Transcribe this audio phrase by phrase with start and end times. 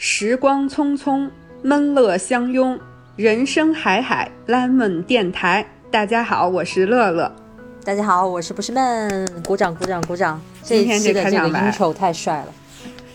[0.00, 1.28] 时光匆匆，
[1.60, 2.78] 闷乐相拥，
[3.16, 5.66] 人生海海，lemon 电台。
[5.90, 7.34] 大家好，我是乐乐。
[7.82, 9.42] 大家好，我是不是闷？
[9.42, 10.40] 鼓掌，鼓掌，鼓掌！
[10.62, 12.54] 今天这个开场白 intro 太帅了，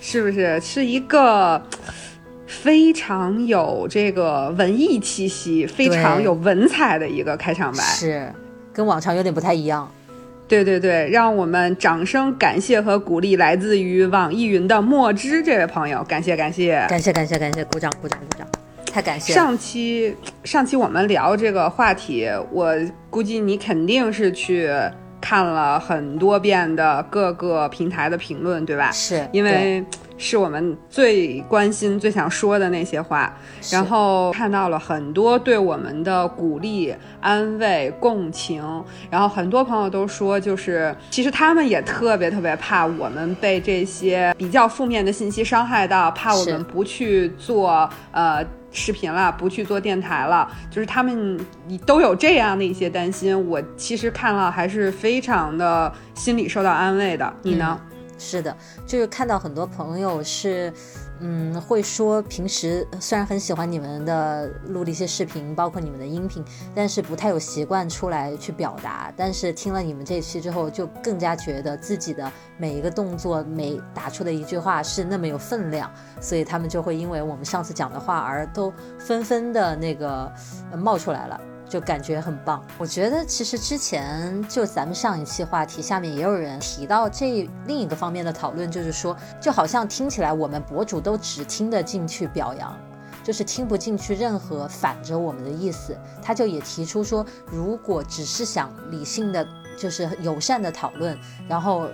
[0.01, 0.59] 是不是？
[0.59, 1.61] 是一个
[2.45, 8.29] 非常有这个文艺气息、非常有文采的一个开场白，是
[8.73, 9.89] 跟往常有点不太一样。
[10.53, 18.47] 对对对，让我们掌声感谢和鼓励来自于网易云的墨汁这位朋友，感谢感谢感谢感谢感谢，鼓掌鼓掌鼓掌，
[18.85, 19.33] 太感谢。
[19.33, 22.71] 上期上期我们聊这个话题，我
[23.09, 24.69] 估计你肯定是去
[25.19, 28.91] 看了很多遍的各个平台的评论，对吧？
[28.91, 29.83] 是因为。
[30.17, 33.35] 是我们最关心、最想说的那些话，
[33.71, 38.63] 然后看到了很多对我们的鼓励、安慰、共情，
[39.09, 51.39] 然后很多朋友都说，就是其实他们也特别特别怕我们被这些比较负面的信息伤害到，怕我们不去做呃视频了，不去做电台了，就是他们
[51.85, 53.47] 都有这样的一些担心。
[53.47, 57.79] 我其实看了还是非常的心里受到安慰的，你呢？
[58.17, 60.71] 是的，就是看到很多朋友是，
[61.19, 66.43] 嗯，会说平时虽然很喜欢你们的录的一些视频，包括你们的音频，
[66.73, 69.11] 但是不太有习惯出来去表达。
[69.17, 80.31] 但是听了你们这期之后，就更加觉得自己的每一个动作、每打出的一句话是那么有分量，所以他们就会因为我们上次讲的话而都纷纷的那个
[80.77, 81.39] 冒出来了。
[81.73, 82.63] 就感觉很棒。
[82.77, 92.77] 我觉得其实之前就咱们上一期话题下面也有人提到这另一个方面的讨论，就是说，就好像听起来我们博主都只听得进去表扬，
[93.23, 95.97] 就是听不进去任何反着我们的意思。
[96.21, 99.43] 他就也提出说，如果只是想理性的，
[99.75, 101.17] 就是友善的讨论，
[101.49, 101.87] 然后。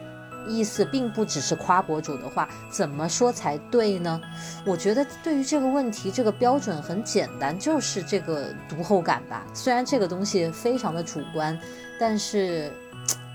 [0.48, 4.20] 意思并不只是夸博主的话，怎么说才对呢？
[4.66, 9.46] 我觉得对于这个问题，这个标准很简单，就是这个读后感吧。
[9.54, 11.60] 虽然这个东西非常的主观，
[12.00, 12.72] 但是，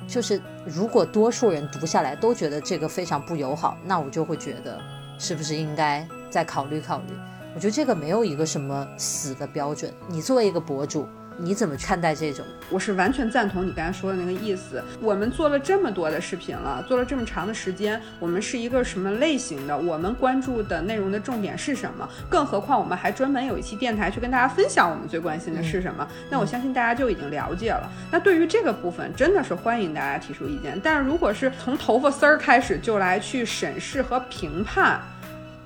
[0.09, 4.81] 就是如果多数人读下来都觉得这个非常不友好，那我就会觉得
[5.19, 7.14] 是不是应该再考虑考虑。
[7.54, 9.93] 我觉得这个没有一个什么死的标准。
[10.09, 11.06] 你作为一个博主。
[11.36, 12.44] 你怎么看待这种？
[12.70, 14.82] 我是完全赞同你刚才说的那个意思。
[15.00, 19.76] 我们做了这么多的视频了，做了这么长的时间，我们是一个什么类型的？
[19.76, 22.08] 我们关注的内容的重点是什么？
[22.28, 26.06] 更何况我们还专门有一期电台去跟大家分享我们最关心的是什么？
[26.30, 27.90] 那我相信大家就已经了解了。
[28.12, 30.80] 那对于这个部分，真的是欢迎大家提出意见。
[30.82, 35.00] 但是如果是从头发丝儿开始就来去审视和评判，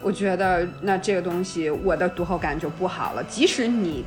[0.01, 3.23] 我觉得那这个东西我的读后感就不好了。
[3.25, 4.03] 即使你。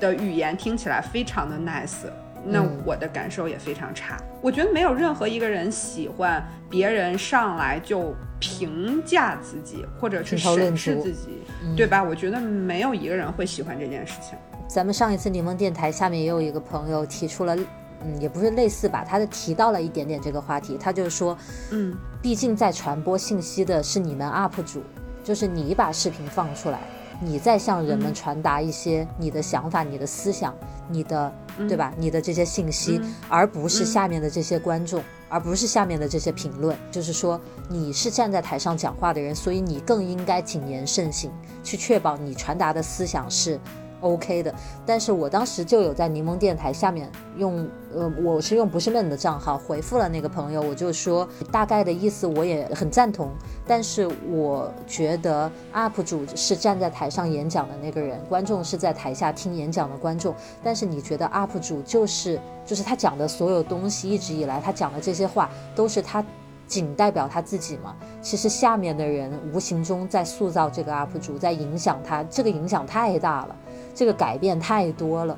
[0.00, 2.08] 的语言听起来非常的 nice，
[2.44, 4.16] 那我的感受也非常差。
[4.40, 11.42] 我觉得没有任何一个人喜欢别人上来就评价自己或者去审视自己，
[11.76, 12.02] 对吧？
[12.02, 14.38] 我觉得没有一个人会喜欢这件事情。
[14.68, 17.56] 咱们上一次柠檬电台下面也有一个朋友提出了，
[18.04, 20.76] 嗯，也不是类似吧，他就提到了一点点这个话题。
[20.78, 21.36] 他就是说，
[21.70, 24.82] 嗯，毕竟在传播信息的是你们 UP 主，
[25.24, 26.78] 就是你把视频放出来。
[27.20, 30.54] 你在向人们传达一些你的想法、你的思想、
[30.88, 31.32] 你的
[31.68, 31.92] 对吧？
[31.98, 36.76] 你的这些信息，而不是下面的这些观众，而不是下面的这些评论。
[36.92, 41.32] 就是说，你是站在台上讲话的人，所以你更应该谨言慎行，
[41.64, 43.58] 去确保你传达的思想是。
[44.00, 44.54] OK 的，
[44.86, 53.30] 但是我当时就有在柠檬电台下面用，呃，我是用不是闷的账号回复了那个朋友，我就说大概的意思我也很赞同，
[53.66, 66.24] 但是我觉得 UP 主是站在台上演讲的那个人，观众是在台下听演讲的观众，但是你觉得 UP 主就是就是他讲的所有东西，一直以来他讲的这些话都是他
[66.66, 67.96] 仅代表他自己吗？
[68.20, 73.56] 其实下面的人无形中在塑造这个 UP 主，在影响他，这个影响太大了。
[73.98, 75.36] 这个改变太多了，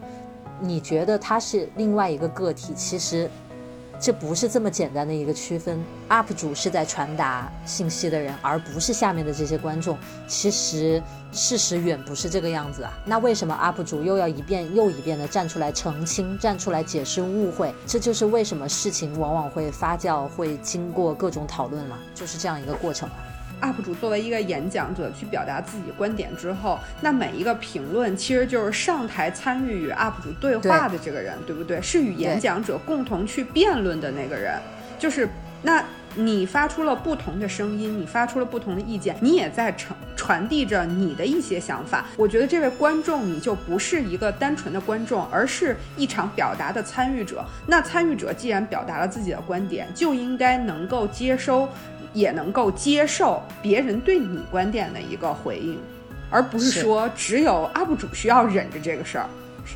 [0.61, 2.75] 你觉得他是另外一个个体？
[2.77, 3.27] 其实，
[3.99, 5.83] 这不是这么简单的一个区分。
[6.11, 9.97] UP 主是在传达信息的人，而不是下面的这些观众。
[10.29, 11.03] 其实
[11.33, 12.93] 事实远不是这个样子啊。
[13.07, 17.75] 那为什么 UP 主又要一遍又一遍的站出来澄清，站出来解释误会？
[17.87, 23.09] 这就是为什么事情往往会发酵，会经过各种讨论了，就是这样一个过程。
[23.61, 31.81] UP 主作为一个演讲者去表达自己观点之后，那每一个评论其实就是上台参与与 UP 主对话的这个人，对不对？
[31.83, 34.59] 是与演讲者共同去辩论的那个人。
[34.99, 35.29] 就是
[35.63, 35.83] 那
[36.15, 42.05] 你发出了不同的声音，你发出了不同的意见，你也在传传递着你的一些想法。
[42.17, 47.45] 我觉得这位观众你就不是一个单纯的观众，而是一场表达的参与者。
[47.67, 51.69] 那参与者既然表达了自己的观点，就应该能够接收。
[52.13, 55.79] 也能够接受别人对你观点的一个回应，
[56.31, 59.27] 而不是说只有 UP 主需要忍着这个事儿，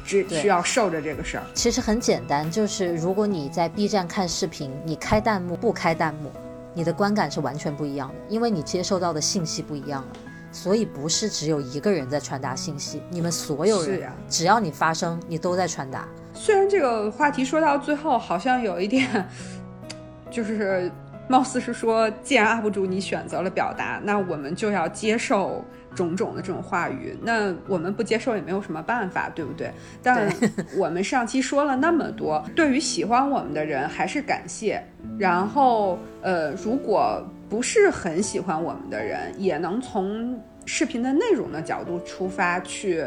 [0.04, 1.44] 只需要受着这个事儿。
[1.54, 6.30] 其实很简单，就是如果你在 B 站看视频，你开弹幕不开弹幕，
[6.74, 10.08] 你的观感是完全不一样的，因为你接收到的信息不一样了。
[10.50, 16.06] 所以不是只有一个人在传达信息，你们所有人，只要你发声，你都在传达。
[16.32, 19.28] 虽然这个话题说到最后好像有一点，
[20.30, 20.88] 就是
[21.28, 27.16] 貌似是说，既然 UP 主你选择了表达，那我们就要接受种种的这种话语。
[27.22, 29.70] 那我们不接受也没有什么办法，对不对？
[30.02, 30.28] 但
[30.76, 34.82] 我们上期说了那么多，对于喜欢我们的人还是感谢。
[35.18, 37.24] 然后，呃，如果。
[37.46, 43.04] 不是很喜欢我们的人，也能从视频的内容的角度出发去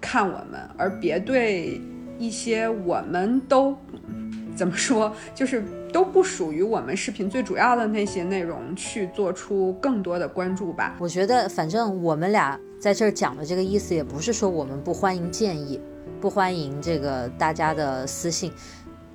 [0.00, 1.80] 看我们，而别对
[2.18, 3.78] 一些我们都
[4.58, 5.62] 怎么说，就是
[5.92, 10.96] 都不属于我们视频最主要的那些内容去做出更多的关注吧。
[10.98, 15.80] 我觉得，反正我们俩在这儿讲的这个意思，也不是说我们不欢迎建议，
[16.20, 18.50] 不欢迎这个大家的私信。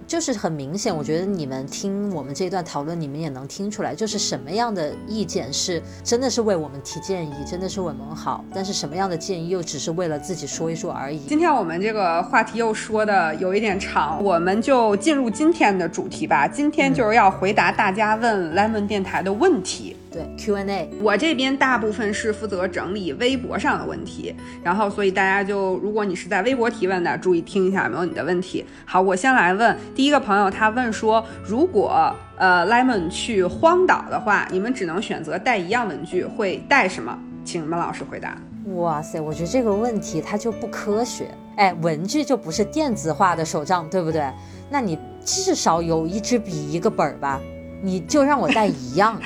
[0.07, 11.19] 就是很明显，我觉得你们听我们这段讨论，你们也能听出来，就是什么样的意见是真的是为我们提建议，真的是为我们好，但是什么样的建议又只是为了自己说一说而已。
[11.27, 16.47] 今天我们这个话题又说的有一点长，我们就进入今天的主题吧。
[16.47, 19.95] 今天就是要回答大家问 Lemon 电台的问题。
[20.13, 24.33] 对 Q&A，我这边大部分是负责整理微博上的问题，
[24.63, 28.63] 然后所以大家就如果你是在微博提问的，注意听一下有没有你的问题。
[28.85, 37.17] 好，我先来问第一个朋友，他问说，如果呃 Lemon 去荒岛的话，你们只能选择带一样文具，会带什么？
[37.43, 38.37] 请你们老师回答。
[38.75, 41.27] 哇塞，我觉得这个问题它就不科学。
[41.57, 44.23] 哎，文具就不是电子化的手账，对不对？
[44.69, 47.41] 那你至少有一支笔一个本儿吧？
[47.81, 49.19] 你就让我带一样。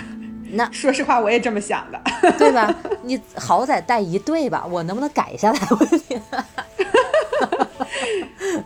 [0.52, 2.00] 那 说实话，我也这么想的，
[2.38, 2.74] 对吧？
[3.04, 5.60] 你好歹带一对吧，我能不能改一下来？
[5.80, 6.16] 问题。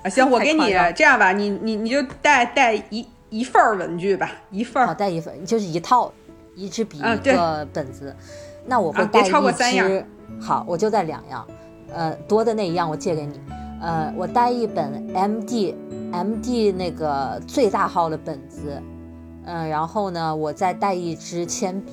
[0.04, 4.88] 啊，行，我给你这样吧，你你你就带带一一份儿文具吧，一份儿。
[4.88, 6.12] 好，带一份，就是一套，
[6.56, 8.16] 一支笔，一个本子。
[8.66, 9.30] 那我会带一
[9.80, 10.06] 支。
[10.40, 11.46] 好，我就带两样，
[11.94, 13.40] 呃，多的那一样我借给你。
[13.82, 15.76] 呃，我带一本 M D
[16.12, 18.82] M D 那个最大号的本子。
[19.46, 21.92] 嗯，然后呢，我再带一支铅笔，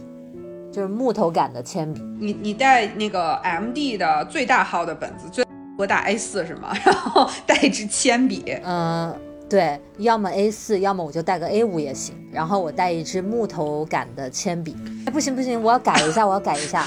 [0.71, 2.01] 就是木头感的铅笔。
[2.21, 5.45] 你你带那个 M D 的最大号的本子，最
[5.77, 6.73] 多大 A 四是吗？
[6.85, 8.57] 然后带一支铅笔。
[8.65, 9.15] 嗯，
[9.49, 12.15] 对，要么 A 四，要么我就带个 A 五也行。
[12.31, 14.77] 然后我带一支木头感的铅笔。
[15.07, 16.85] 哎，不行不行，我要改一下，我要改一下，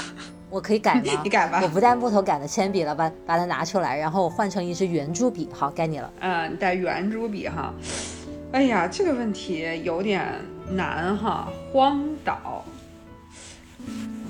[0.48, 1.02] 我可以改吗？
[1.24, 1.58] 你改吧。
[1.62, 5.48] 我不带木头杆的铅笔了，把把它拿出来，然后我换成一支圆珠笔。
[5.52, 6.08] 好，该你了。
[6.20, 7.74] 嗯，你带圆珠笔哈。
[8.52, 10.24] 哎呀，这个问题有点。
[10.76, 12.64] 难哈，荒岛，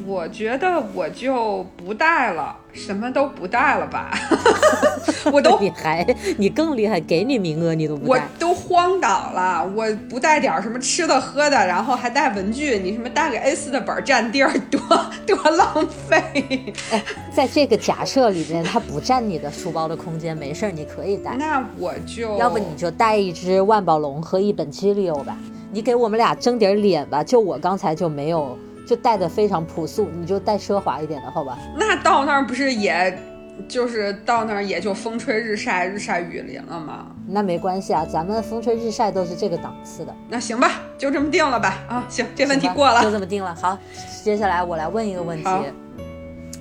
[0.06, 4.10] 我觉得我就不带了，什么都不带了吧。
[5.32, 6.04] 我都你还
[6.36, 8.08] 你更厉害，给你名额你都不带。
[8.08, 14.80] 我都荒岛了，我不带点什么吃的喝的，然后还带文具，你什么带个 A 四的本占地儿，多
[15.26, 16.74] 多浪费。
[16.90, 17.02] 哎，
[17.32, 21.36] 在这个假设里面，它不占你的书包的空间，没事儿，你可以带。
[21.36, 25.36] 那我就要不你就带一只万宝龙和一本 G 六吧。
[25.74, 31.58] 你给我们俩争点脸吧，就我刚才就没有，就带的非常朴素，你就带奢华一点的好吧？
[31.74, 33.18] 那到那儿不是也，
[33.66, 37.06] 就是到那儿也就风吹日晒，日晒雨淋了吗？
[37.26, 40.14] 那没关系啊，咱们风吹日晒都是这个档次的。
[40.28, 41.78] 那行吧，就这么定了吧。
[41.88, 43.54] 啊，行，这问题过了，就这么定了。
[43.54, 43.78] 好，
[44.22, 45.48] 接下来我来问一个问题，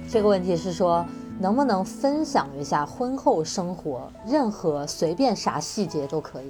[0.10, 1.06] 这个问题是说，
[1.38, 6.50] 能不能分享一下婚后生活，任何随便啥细节都可以。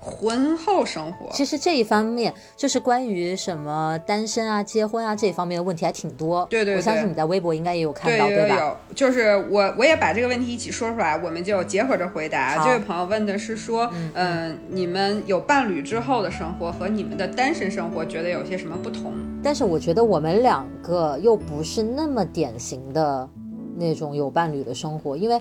[0.00, 6.46] 婚后生活，其实这一方面就是关于什么单身啊、结婚啊这一方面的问题还挺多。
[6.48, 8.76] 对对，我相信你在微博应该也有看到，对吧？
[8.94, 12.64] 就是我我也把这个问题一起说出来，我们就结合着回答。
[12.64, 19.12] 这位朋友问的是说，嗯，你们有伴侣之后的生活和你们的单身生活觉得有些什么不同？
[19.42, 23.28] 但是我觉得我们两个又不是那么典型的
[23.76, 25.40] 那种有伴侣的生活，因为。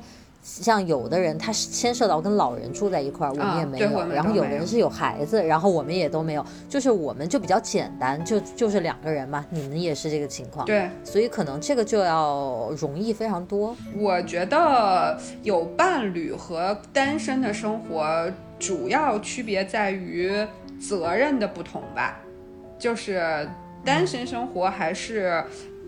[0.49, 4.07] 像有的人他是牵涉到跟老人住在一块儿，我们也没有。
[4.07, 6.45] 然后有的人是有孩子，然后我们也都没有。
[6.69, 9.45] 就是我们就比较简单，就就是两个人嘛。
[9.49, 10.65] 你们也是这个情况。
[10.65, 13.75] 对，所以可能这个就要容易非常多。
[13.97, 20.31] 我觉得有伴侣和单身的生活主要区别在于
[20.79, 22.21] 责任的不同吧。
[22.79, 23.45] 就是
[23.83, 25.43] 单身生活还是。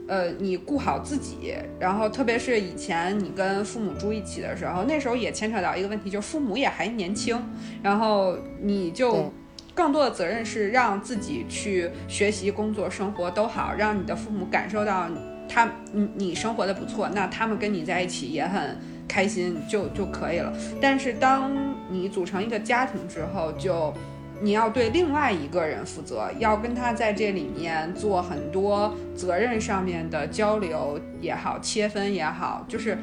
[0.10, 7.42] 呃，你顾好自己，然后特别是以前你跟父母住一起的时候，那时候也牵扯到一个问题，就是父母也还年轻，
[7.82, 9.32] 然后你就。
[9.76, 15.08] 更多的责任是让自己去学习、工作、生活都好，让你的父母感受到
[15.48, 20.52] 他你你生活的不错，那他们跟你在一起也很开心就就可以了。
[20.82, 21.50] 但是当
[21.90, 23.94] 你组成一个家庭之后，就
[24.42, 32.98] 你要对另外一个人负责，要跟他在这里面做很多责任上面的交流也好，切分也好，就是。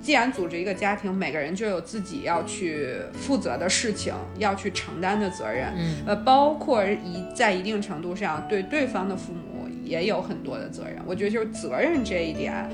[0.00, 5.72] 既然组织一个家庭，每个人就有自己要去负责的事情，要去承担的责任。
[5.76, 11.02] 嗯，呃，包括一在一定程度上对对方的父母也有很多的责任。
[11.04, 12.64] 我觉得就是责任这一点，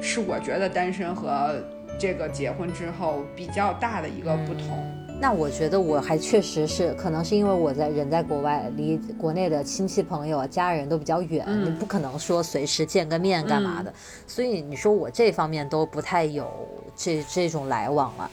[0.00, 1.54] 是我觉得单身和
[1.98, 4.91] 这个结婚之后比较大的一个不同。
[5.22, 13.94] 那我觉得我还确实是，可能是因为我在人在国外，离国内的亲戚朋友啊、家人都比较远，你不可能说随时见个面干嘛的，
[14.26, 16.50] 所以你说我这方面都不太有
[16.96, 18.28] 这这种来往了。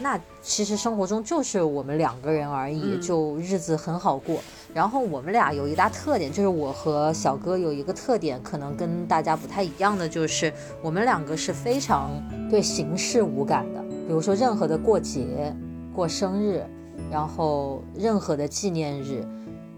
[0.00, 4.40] 那其实生活中就是我们两个人而已，就日子很好过。
[4.74, 12.10] 然后我们俩有一大特点，就是我和小哥有一个特点，可能跟大家不太一样的，就是我们两个是非常
[12.50, 15.54] 对形式无感的，比如说任何的过节。
[15.94, 16.62] 过生日，
[17.10, 19.24] 然后任何的纪念日，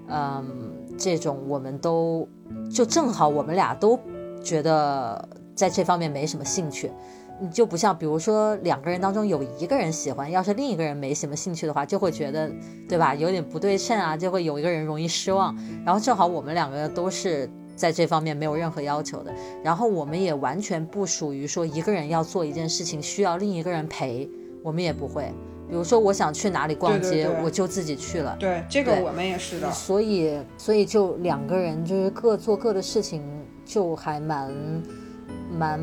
[0.09, 0.45] 嗯，
[0.97, 2.27] 这种我们都
[2.73, 3.99] 就正好我们俩都
[4.43, 6.91] 觉得在这方面没什么兴趣，
[7.41, 12.51] 你就不像比如说两个人当中有一个人喜欢，要是另一个人没什么兴趣的话，就会觉得
[12.89, 15.55] 对吧，有点不对称啊，就会有一个人容易失望。
[15.85, 24.29] 然后正好我们两个都是在这方面没有任何要求的，然后我们也完全不属于说一个人要做一件事情需要另一个人陪，
[24.63, 25.31] 我们也不会。
[25.69, 28.37] 比如说，我想去哪里逛街，我就自己去了。
[28.39, 29.71] 对，这个我们也是的。
[29.73, 33.23] 所以，所以就两个人就是各做各的事情，
[33.65, 34.53] 就还蛮
[35.51, 35.81] 蛮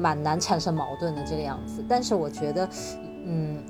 [0.00, 1.84] 蛮难产生矛盾的这个样子。
[1.88, 2.68] 但是我觉得，
[3.24, 3.62] 嗯，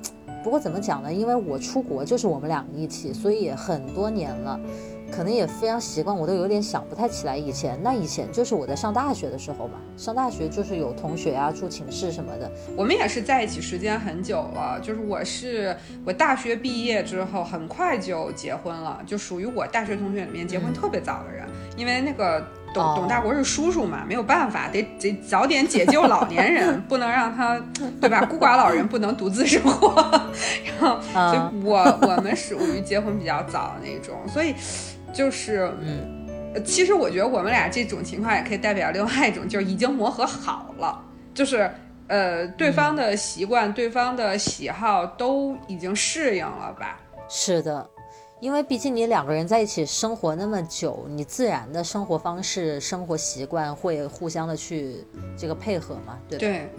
[0.43, 1.13] 不过怎么讲呢？
[1.13, 4.59] 因为我出国就是我们两个一起，所以也很多年了。
[5.11, 7.79] 可能也非常习惯，我都有点想不太起来以前。
[7.81, 12.51] 那以前就是我在上大学的时候嘛，上大学就是有同学啊，住寝室什么的。
[12.75, 21.45] 我们也是在一起时间很久了，就是我是我大学毕业之后很快就结婚了，就属于我大学同学里面结婚特别早的人。
[21.77, 27.61] 因为那个董董大国是叔叔嘛，没有办法，得得早点解救老年人，不能让他
[28.01, 28.25] 对吧？
[28.25, 29.93] 孤寡老人不能独自生活。
[30.79, 30.99] 然后
[31.33, 34.53] 就我我们属于结婚比较早的那种，所以。
[35.15, 41.01] 就是，嗯，其实我觉得我们俩这种情况也可以代表另外一种，就是已经磨合好了，
[41.33, 41.71] 就是，
[42.07, 46.99] 呃，对方的习惯、对方的喜好都已经适应了吧？
[47.29, 47.89] 是的，
[48.41, 54.97] 因为毕竟你两个人在一起生活那么久，你自然的生活方式、生活习惯会互相的去
[55.37, 56.69] 这个配合嘛，对对，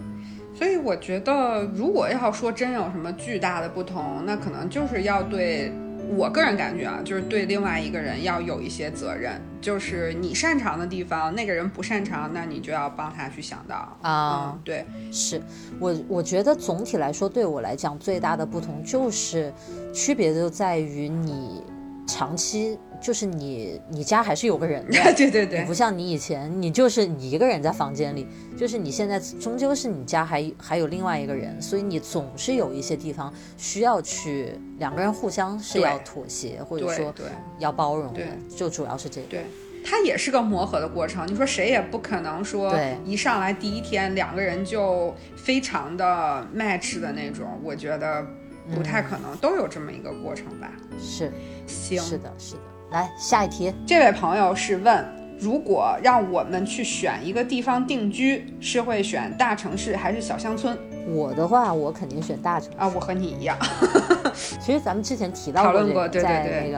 [0.53, 5.73] 所以我觉得，如果要说真有什么巨大的不同，那可能就是要对。
[6.15, 14.57] 我个人感觉啊，就是对另外一个人要有一些责任，就是你擅长的地方，那个人不擅长，那你就要帮他去想到啊。
[14.63, 15.41] 对，是
[15.79, 19.53] 我我觉得总体来说，对我来讲最大的不同就是
[19.93, 21.63] 区别就在于你
[22.07, 22.77] 长期。
[22.99, 28.27] 就是你，你家还是有个人的， 对对对，不像你以前，你就是你一个人在房间里，
[28.57, 37.13] 就是你现在终究是你家还还有另外一个人，所以你总是有一些地方需要去两个人互相是要妥协，或者说
[37.59, 38.21] 要包容的，
[38.55, 39.27] 就主要是这个。
[39.27, 39.45] 对，
[39.85, 41.27] 它也是个磨合的过程。
[41.27, 42.75] 你说谁也不可能说
[43.05, 48.25] 一上来第一天两个人就非常的 match 的那种，我觉得
[48.73, 50.71] 不太可能，都有这么一个过程吧。
[50.99, 51.31] 是，
[51.67, 52.61] 行，是的，是的。
[52.91, 55.05] 来下一题，这位朋友是问：
[55.37, 60.77] 如果让我们去选一个地方定居，是会选大城市还是小乡村？
[61.09, 62.91] 我的话，我肯定选大城市啊！
[62.95, 63.57] 我和你一样。
[64.61, 66.77] 其实咱们之前提到过这个，在那个，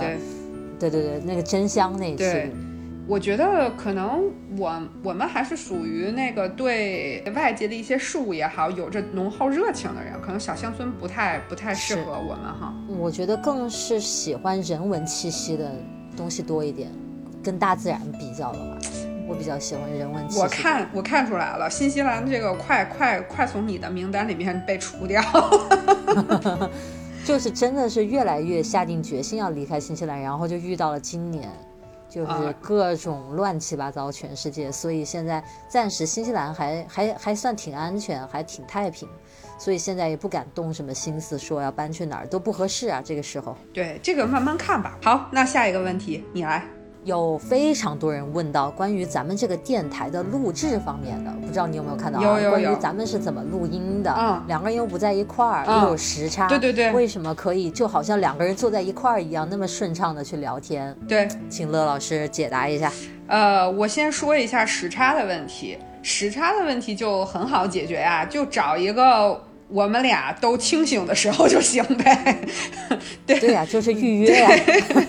[0.79, 2.51] 对对对，那个真香那期。
[3.07, 12.73] 我觉得可能我我们还是属于那个对外界的一些事物也好，有着浓厚热情的人，可能小乡村不太不太适合我们哈。
[12.99, 15.71] 我觉得更是喜欢人文气息的。
[16.19, 16.91] 东西多一点，
[17.41, 18.77] 跟大自然比较的话，
[19.25, 20.21] 我比较喜欢人文。
[20.35, 25.23] 我看我看出来了，新西兰这个快快快从你的名单里面被除掉，
[27.23, 31.49] 就是真的是越来越下定决心要离开新西兰，然后就遇到了今年，
[32.09, 39.07] 就是各种乱七八糟全世界，所以现在暂时新西兰还还还算挺安全，还挺太平。
[39.59, 43.01] 所以现在也不敢动什么心思，说要搬去哪儿都不合适啊。
[43.03, 44.97] 这个时候，对这个慢慢看吧。
[45.03, 46.63] 好，那下一个问题你来，
[47.03, 52.23] 有非常多人问到关于咱们这个电台的录制方面的，不知道你有没有看到啊？
[52.23, 54.13] 有有关于有咱们是怎么录音的？
[54.17, 60.95] 嗯两个人又不在一块儿，嗯又有时差，对对对为什么可以就好像两个人坐在一块儿一样，那么顺畅的去聊天？
[61.07, 62.91] 对，请乐老师解答一下。
[63.27, 65.77] 呃，我先说一下时差的问题。
[66.01, 69.39] 时差的问题就很好解决呀、就找一个
[69.69, 72.37] 我们俩都清醒的时候就行呗。
[73.25, 74.49] 对对呀、就是预约呀、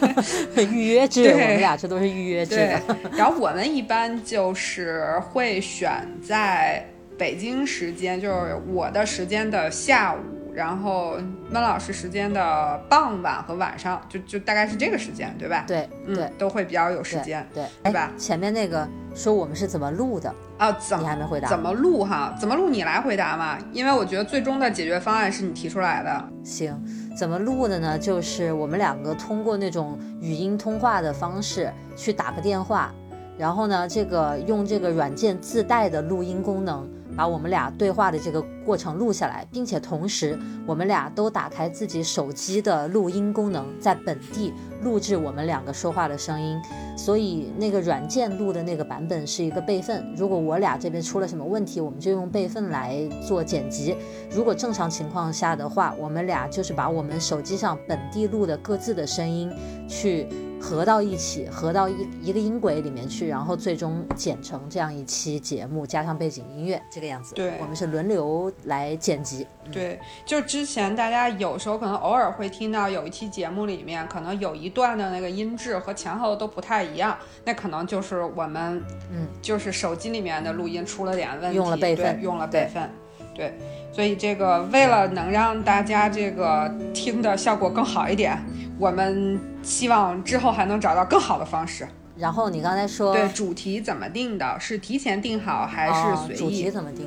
[0.71, 5.90] 预约制，对我们俩这都是预约制对的。，然后我们一般就是会选
[6.23, 6.85] 在
[7.17, 10.19] 北京时间，就是我的时间的下午，
[10.54, 11.19] 然后
[11.50, 15.64] 温老师时间的傍晚和晚上，就就大概是这个时间，对吧？
[15.66, 17.47] 对嗯对，都会比较有时间。
[17.54, 22.35] 对，对吧哎前面那个说我们是怎么录的，啊，怎么你还没回答怎么录哈？
[22.38, 22.69] 怎么录？
[22.71, 26.25] 你来回答嘛，因为我觉得最终的解决方案是你提出来的。
[26.45, 26.75] 行，
[27.16, 27.99] 怎么录的呢？
[27.99, 32.95] 就是我们两个通过那种语音通话的方式去打个电话，
[33.37, 44.52] 然后呢，这个用这个软件自带的录音功能，把我们俩对话的这个过程录下来，并且同时我们俩都打开自己手机的录音功能，在本地
[44.83, 46.61] 录制我们两个说话的声音。
[46.97, 53.97] 所以那个软件录的那个版本是一个备份，如果我俩这边出了什么问题，我们就用备份来做剪辑。
[54.31, 59.50] 如果正常情况下的话，我们俩就是把我们手机上本地录的各自的声音
[59.88, 60.26] 去
[60.61, 67.35] 合到一起，合到一一个音轨里面去，然后最终剪成这样一期节目，加上背景音乐这个样子。
[67.35, 69.47] 对我们是轮流来剪辑。
[69.73, 82.90] 对，就之前大家有时候可能偶尔会听到有一期节目里面，可能有一段的那个音质和前后都不太一样，那可能就是我们，嗯，就是手机里面的录音出了点问题，用了备份对用了备份，
[83.35, 83.57] 对，
[83.93, 88.37] 所以这个为了能让大家这个听的效果更好一点，
[88.80, 91.87] 我们希望之后还能找到更好的方式。
[92.16, 94.58] 然后你刚才说，对，主题怎么定的？
[94.58, 96.62] 是提前定好还哦是随主意？
[96.62, 97.06] 题怎么定？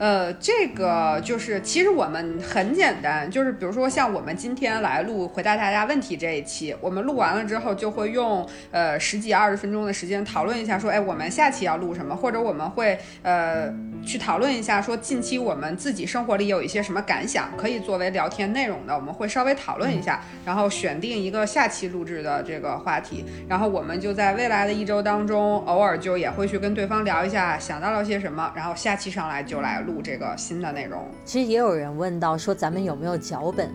[0.00, 13.70] 呃，这个就是，其实我们很简单，就是比如说像我们今天来录回答大家问题这一期，我们录完了之后就会用呃十几二十分钟的时间讨论一下，说，哎，我们下期要录什么，或者我们会呃
[14.02, 29.89] 去讨论一下，说近期我们自己生活里有一些什么感想，可以作为聊天内容的，我们会稍微讨论一下，然后选定一个下期录制的这个话题，然后我们就在未来的一周当中，偶尔就也会去跟对方聊一下想到了些什么，然后下期上来就来录。
[30.02, 31.02] 这个新的内容。
[31.24, 33.70] 其实也有人问到说咱们有没有脚本，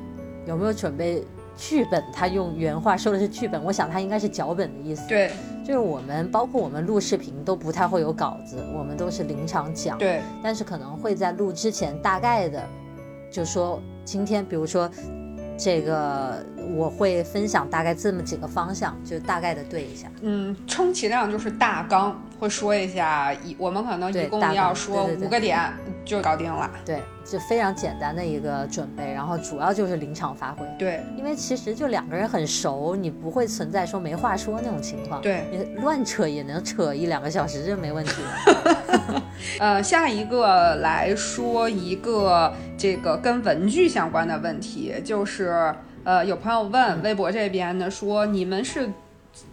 [0.45, 1.23] 有没有准备
[1.57, 2.03] 剧本？
[2.13, 5.07] 他用原话说的是剧本，我想他应该是脚本的意思。
[5.07, 5.31] 对
[5.65, 12.63] 就是我们包括我们录视频都不太会有稿子，我们都是临场讲，对但是可能会在录之前大概的，
[13.31, 14.87] 就说今天比如说
[15.57, 20.07] 这个我会分享大概这么几个方向，就大概的对一下。
[20.21, 25.59] 嗯，充其量就是大纲会说一下，一我们可能一共要说五个点
[26.05, 26.69] 就搞定了。
[26.85, 30.65] 对，就非常简单的一个准备，然后主要就是临场发挥。
[30.77, 35.19] 对因为其实就两个人很熟，你不会存在说没话说那种情况。
[35.21, 39.21] 对，你乱扯也能扯一两个小时，这没问题的。
[39.59, 48.89] 呃，下一个来说一个这个跟文具相关的问题，就是呃，有朋友问微博这边呢，说你们是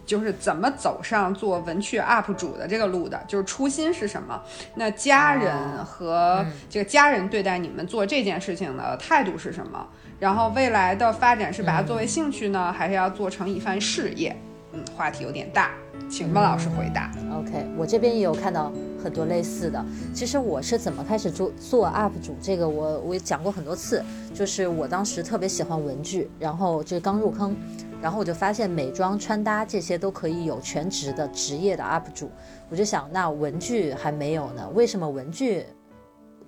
[0.05, 3.21] 就是怎么走上做文趣 UP 主的这个路的？
[3.27, 4.41] 就是初心是什么？
[4.75, 9.87] 那家人哦和这个家人对待你们做这件事情的态度是什么？
[10.19, 14.37] 然后未来的发展是把它作为兴趣呢，还是要做成一番事业？
[14.75, 15.73] 嗯，话题有点大，
[16.09, 17.11] 请孟老师回答。
[17.31, 19.85] OK，我这边也有看到很多类似的。
[20.15, 24.03] 其实我是怎么开始做做 UP 主，这个我我也讲过很多次。
[24.33, 27.55] 就是我当时特别喜欢文具，然后就是刚入坑，
[28.03, 32.29] 然后我就发现美妆、穿搭这些都可以有全职的职业的 UP 主。
[32.69, 35.65] 我就想，那文具还没有呢，为什么文具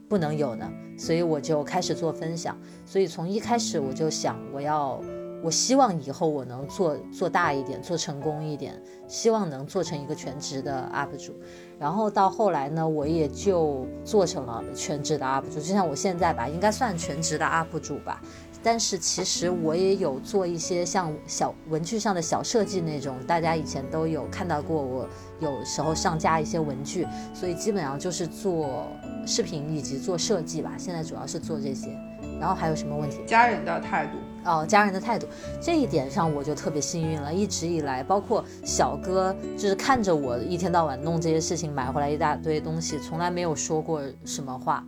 [0.09, 0.69] 不能有呢？
[0.99, 2.59] 所以我就开始做分享。
[2.85, 5.01] 所以从一开始我就想，我要。
[5.43, 11.35] 我希望以后我能做做大一点，做成功一点，希望能做成一个全职的 UP 主。
[11.79, 18.23] 然后到后来呢，我也就做成了全职的 UP 主，就像我现在吧，应该算全职的 UP 主吧。
[18.65, 25.07] 但是其实我也有做一些像小文具上的小设计那种，大家以前都有看到过我
[25.39, 28.89] 有时候上架一些文具，所以基本上就是做
[29.27, 30.73] 视频以及做设计吧。
[30.79, 31.95] 现在主要是做这些。
[32.41, 33.19] 然后还有什么问题？
[33.27, 34.19] 家人的态度。
[34.45, 35.27] 哦，家人的态度
[35.61, 37.33] 这一点上我就特别幸运了。
[37.33, 44.85] 一直以来，包括小哥，就是看着我一天到晚弄这些事情，买回来一大堆东西，从来没有说过什么话。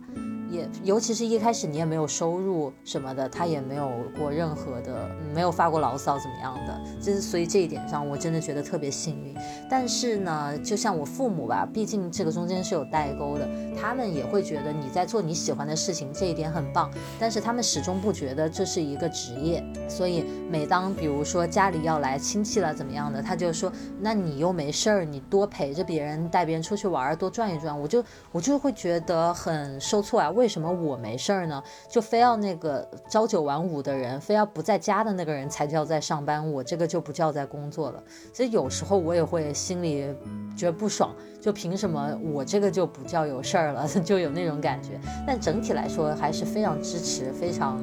[0.49, 9.35] 也尤其是一开始你也没有收入什么的，他也没有过任何的，没有发过牢骚怎么样的，就是所以这一点上我真的觉得特别幸运。
[9.69, 13.47] 但是呢，就像我父母吧，毕竟这个中间是有代沟的，
[13.79, 19.63] 他们也会觉得你在做你喜欢的事情，这一点很棒，但是他们始终不觉得这是一个职业。
[19.89, 30.31] 所以每当比如说家里要来亲戚了怎么样的，他就说，那你又没事儿，你多陪着别人，带别人出去玩，多转一转，我就我就会觉得很受挫啊。
[30.37, 31.61] 为什么我没事儿呢？
[31.89, 38.03] 就非要那个朝九晚五的人，非要不在家的那个人才叫在上班，我这个就不叫在工作了。
[38.31, 40.13] 所以有时候我也会心里
[40.55, 44.99] 觉得不爽，就凭什么我这个就不叫有事儿了， 就有那种感觉。
[45.25, 47.81] 但整体来说还是非常支持、非常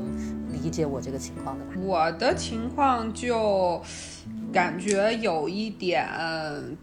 [0.52, 1.72] 理解我这个情况的吧。
[1.82, 3.82] 我的情况就。
[4.54, 6.08] 感觉有一点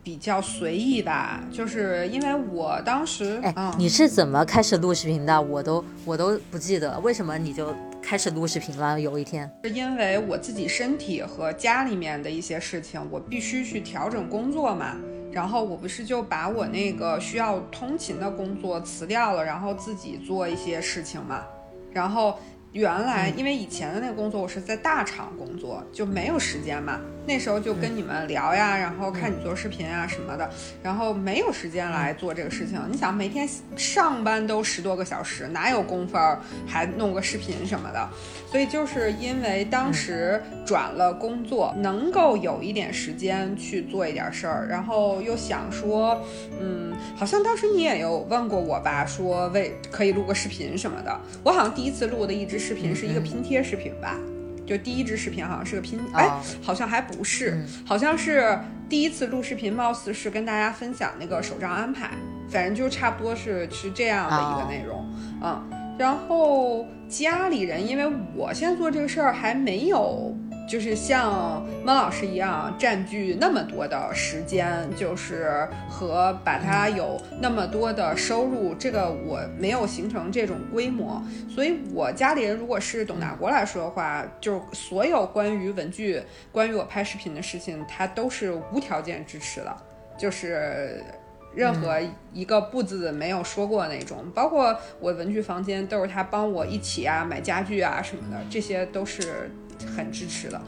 [0.04, 5.42] 比较随意吧，就是因为我当时，哎，你是怎么开始录视频的？
[5.42, 9.00] 我都我都不记得，为什么你就开始录视频了？
[9.00, 14.98] 有一天是因为我自己身体和家里面的一些事情，我必须去调整工作嘛，
[15.32, 21.46] 然后我不是就把我那个需要通勤的工作辞掉了，然后自己做一些事情嘛，
[21.94, 22.38] 然后。
[22.74, 27.02] 原来，因为以前的那个工作，我是在大厂工作，就没有时间嘛。
[27.26, 30.50] 那时候就跟你们聊呀，然后看你做视频啊什么的，
[30.82, 32.80] 然后没有时间来做这个事情。
[32.90, 36.18] 你想，每天上班都十多个小时，哪有功夫
[36.66, 38.10] 还弄个视频什么的？
[38.50, 46.20] 所以就是因为当时转了工作，能够有一点时间去做一点事儿，然后又想说，
[46.60, 51.18] 嗯，好像当时你也有问过我吧，说为可以录个视频什么的。
[51.44, 54.18] 我好像第一次录的一支视频是一个拼贴视频吧。
[54.72, 56.32] 就第一支视频好像是个拼，哎，
[56.62, 58.58] 好像还不是，好像是
[58.88, 62.12] 第一次录视频，貌似是跟大家分享那个手账安排，
[62.48, 65.06] 反正就差不多是是这样的一个内容，
[65.42, 65.62] 嗯，
[66.00, 70.34] 然后家里人，因为我现在做这个事儿还没有。
[70.72, 81.22] 就是像孟老师一样占据那么多的时间，就是和把它有那么多的收入，这个我没有形成这种规模，
[81.54, 89.76] 所以我家里人如果是董大国来说的话，就是所有关于文具、关于我拍视频的事情，他都是无条件支持的，
[90.18, 91.04] 就是
[91.54, 92.00] 任何
[92.32, 99.52] 一个不字没有说过那种，包括我文具房间都是他帮我一起啊买家具啊什么的，这些都是。
[99.88, 100.62] 很支持的，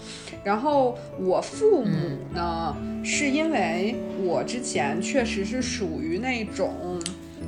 [0.44, 7.00] 然后我父母呢，是因为我之前确实是属于那种，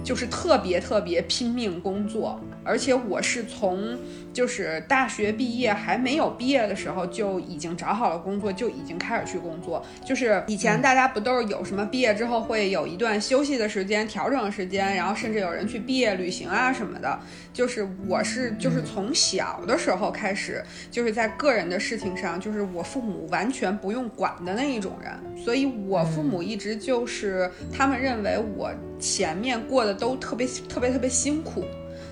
[0.03, 3.97] 就是特别特别拼命工作，而且我是从。
[4.35, 9.81] 就是大学毕业还没有毕业的时候就已经找好了工作，就已经开始去工作。
[10.03, 17.17] 就是以前大家不都是有什么毕业之后会有一段休息的时间、调整时间，然后甚至有人去毕业旅行啊什么的。
[17.53, 25.13] 就是我是就是从小的时候开始，就是在个人的事情上，就是我父母完全不用管的那一种人。
[25.41, 31.63] 所以我父母一直就是他们认为我前面过得都特别特别特别辛苦。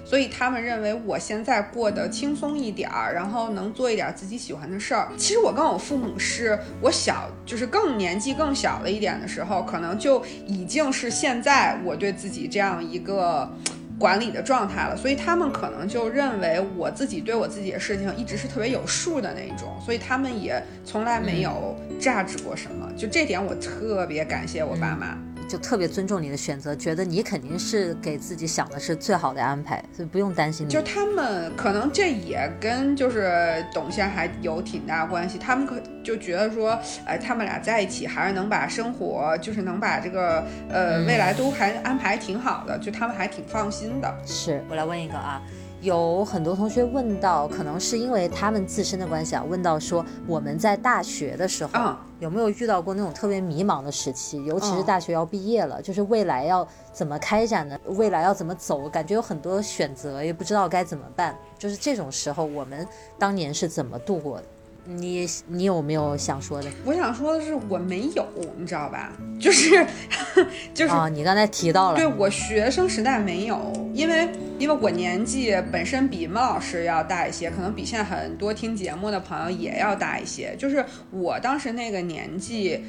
[0.05, 5.07] 所以他们认为我现在过得轻松一点儿，然后能做一点自己喜欢的事儿。
[5.17, 13.49] 其实我跟我父母是我小，就是更年纪更小了一点的时候，可能就已经是现在我对自己这样一个
[13.97, 14.97] 管理的状态了。
[14.97, 22.91] 所以他们可能就认为我自己对我自己的事情一直是特别有数的那一种，所以他们也从来没有榨制过什么。
[22.97, 25.17] 就这点，我特别感谢我爸妈。
[25.47, 30.67] 就特别尊重你的选择，觉得你肯定是给自己想的是最好的安排，所以不用担心。
[30.67, 44.13] 就他们可能这也跟就是董先还有挺大关系，他们可就觉得说，哎，他们俩在一起还是能把生活，就是能把这个呃未来都还安排挺好的，就他们还挺放心的。
[44.25, 45.41] 是我来问一个啊。
[45.83, 57.77] 有很多同学问到，可能是因为他们自身的关系啊，问到说我们在大学的时候有没有遇到过那种特别迷茫的时期，尤其是大学要毕业了，就是未来要怎么开展呢？
[57.85, 58.87] 未来要怎么走？
[58.87, 61.37] 感觉有很多选择，也不知道该怎么办。
[61.59, 62.87] 就是这种时候，我们
[63.19, 64.43] 当年是怎么度过的？
[64.85, 66.69] 你你有没有想说的？
[66.83, 69.11] 我想说的是，我没有，你知道吧？
[69.39, 69.85] 就是
[70.73, 74.27] 就是啊，你刚才提到了，对我学生时代没有，因为
[74.59, 80.55] 因为我年纪本身比孟老师要大一些，可能比现在很多听节目的朋友也要大一些。
[80.57, 82.83] 就是我当时那个年纪，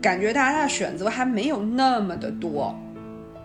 [0.00, 2.74] 感觉大家的选择还没有那么的多。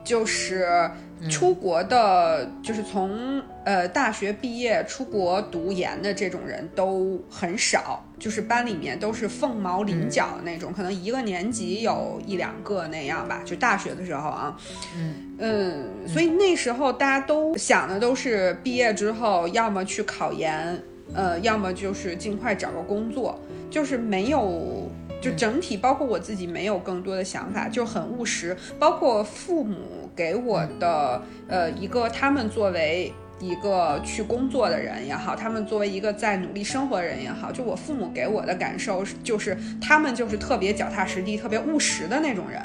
[0.04, 0.90] 就是
[1.30, 13.42] 出国的，就是从呃大学毕业出国读研的这种人都很少，就是班里面都是凤毛麟角的那种，可能一个年级有一两个那样吧。
[13.46, 14.58] 就大学的时候啊，
[14.98, 20.82] 嗯嗯，所以那时候大家都想的都是毕业之后要么去考研，
[21.14, 24.90] 呃，要么就是尽快找个工作，就是没有。
[25.22, 28.58] 就整体，包括我自己，没有更多的想法，就很务实。
[28.80, 42.62] 包括父母给我的，呃，一个他们作为一个去工作的人也好，他们作为一个在努力生活的人也好，就我父母给我的感受就是他们就是特别脚踏实地、特别务实的那种人，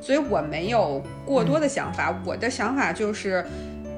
[0.00, 2.14] 所以我没有过多的想法。
[2.26, 3.44] 我的想法就是。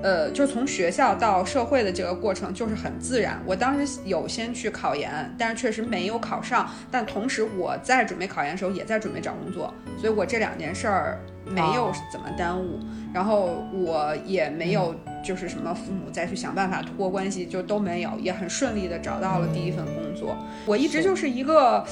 [0.02, 3.40] 呃，就从学校到社会的这个过程就是很自然。
[3.44, 6.70] 我当时有先去考研，但是确实没有考上。
[6.90, 12.78] 但同时我在准备考研的时候，也在准备找工作，所以我这两件事儿没有怎么耽误。
[13.12, 20.36] 然后我也没有就是什么父母再去想办法托关系，就都没有，也很顺利的找到了第一份工作。
[20.66, 21.84] 我一直就是一个，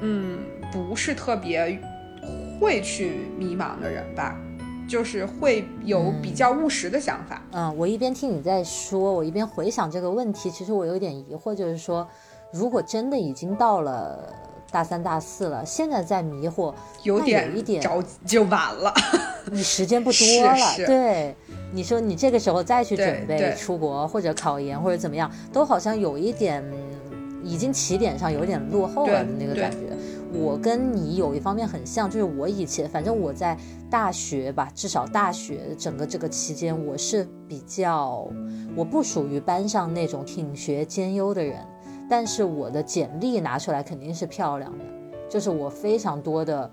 [0.00, 0.38] 嗯，
[0.72, 1.78] 不是特别
[2.58, 4.36] 会去迷茫的人吧。
[4.88, 7.42] 就是会有比较务实的想法。
[7.52, 10.50] 嗯，我一边听你在说，我一边回想这个问题。
[10.50, 12.06] 其实我有点疑惑，就是说，
[12.52, 14.32] 如果真的已经到了
[14.70, 18.92] 大三、大四了，现在在迷惑，有点一点着急就晚了。
[19.52, 21.34] 你时间不多了， 对。
[21.72, 26.64] 你说你这个时候再去准备出国或者考研或者怎么样，都好像有一点
[27.42, 29.78] 已经起点上有点落后了的那个感觉。
[30.34, 33.56] 我跟你有一方面很像，就是我以前反正我在
[33.88, 38.28] 大学吧，至少大学整个这个期间，我是比较，
[38.76, 41.64] 我不属于班上那种品学兼优的人，
[42.10, 44.84] 但是我的简历拿出来肯定是漂亮的，
[45.28, 46.70] 就是我非常多的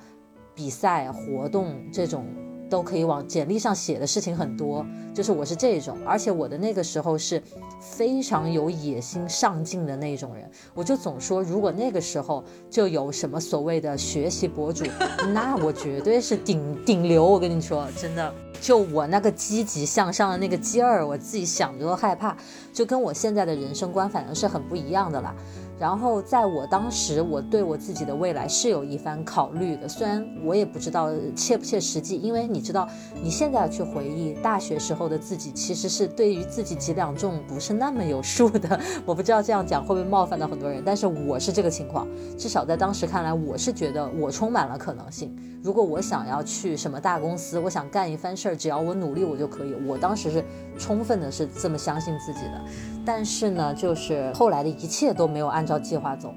[0.56, 2.26] 比赛活动这种。
[2.72, 7.44] 都可以往简历上写的事情很多，就是我是这种，而且我的那个时候是
[7.82, 10.50] 非常有野心、上进的那种人。
[10.74, 14.86] 我就总说，如果那个时候就有什么所谓的学习博主，
[15.34, 17.26] 那我绝对是顶顶流。
[17.26, 22.38] 我跟你说，真的，就我那个积极向上的那个劲儿，我自己想着都害怕，
[22.72, 25.36] 就跟我现在的人生观反正是很不一样的啦。
[25.82, 32.88] 然后在我当时，我对我自己的未来是有一番考虑的，虽然我也不知道切不切实际，因为你知道，
[33.24, 38.80] 你现在去回忆大学时候的自己，其实是对于自己几两重不是那么有数的。
[39.08, 45.36] 我不知道这样讲会不会冒犯到很多人，但是我是这个情况，至少在当时看来，我是觉得我充满了可能性。
[45.64, 49.76] 如果我想要去什么大公司，我想干一番事儿，只要我努力，我就可以。
[49.86, 50.44] 我当时是
[50.78, 52.62] 充分的是这么相信自己的。
[53.06, 56.34] 但是呢，就是后来的一切都没有按照计划走，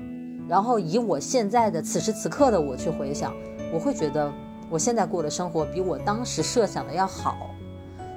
[0.48, 3.32] 然后以我现在的此时此刻的我去回想，
[3.72, 4.30] 我会觉得
[4.68, 7.36] 我现在过的生活比我当时设想的要好，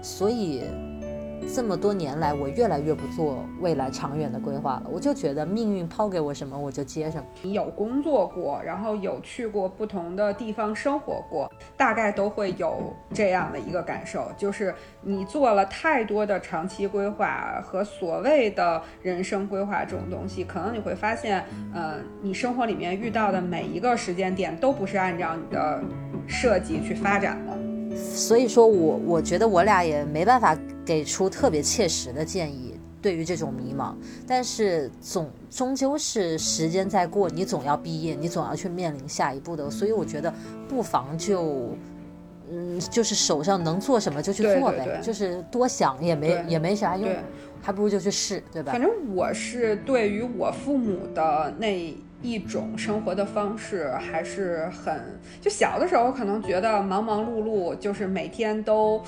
[0.02, 0.64] 所以。
[1.54, 4.84] 这么多年来，我越来越不做未来长远的规划了。
[4.92, 7.24] 我就觉得命运抛给我什么，我就接什么。
[7.42, 25.82] 你有工作过，然后有去过不同的地方生活过，大概都会有这样的一个感受，就是你做了太多的长期规划和所谓的人生规划这种东西，可能你会发现，呃，你生活里面遇到的每一个时间点都不是按照你的
[26.28, 27.96] 设计去发展的。
[27.96, 30.56] 所以说我我觉得我俩也没办法。
[30.88, 33.94] 给出特别切实的建议，对于这种迷茫，
[34.26, 40.34] 但是总终究是时间在过，你总要毕业，你总要去面临下一步的，所以我觉得
[40.70, 41.76] 不妨就，
[42.50, 47.10] 嗯，就是手上能做什么就去做呗，就是多想也没也没啥用，
[47.62, 48.72] 还不如就去试，对吧？
[48.72, 59.04] 反正我是对于我父母的那一种生活的方式还是很，就小的时候可能觉得忙忙碌碌，就是每天都。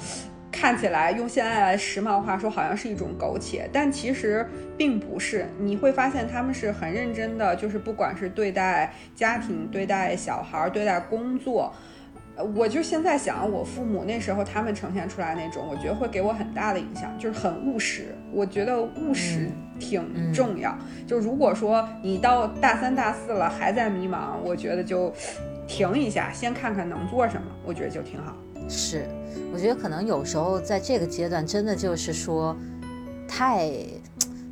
[0.52, 4.46] 看起来用现在的时髦话说，好像是一种苟且，但其实
[4.78, 5.46] 并不是。
[5.60, 11.72] 你会发现他们是很认真的，就是不管是对待家庭、对待小孩、对待工作，
[12.56, 18.16] 我就现在想，我父母那时候他们呈现出来那种，我觉得会给我很大的影响，就是很务实。
[18.32, 20.76] 我觉得务实挺重要。
[21.06, 25.14] 就如果说你到大三、大四了还在迷茫，我觉得就
[25.68, 28.36] 停一下，先看看能做什么，我觉得就挺好。
[28.70, 29.06] 是。
[29.52, 32.56] 我觉得可能有时候在这个阶段，真的就是说，
[33.28, 33.72] 太，